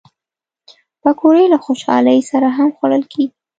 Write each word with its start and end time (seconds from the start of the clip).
پکورې 1.01 1.45
له 1.53 1.57
خوشحالۍ 1.65 2.19
سره 2.31 2.47
هم 2.57 2.69
خوړل 2.77 3.03
کېږي 3.13 3.31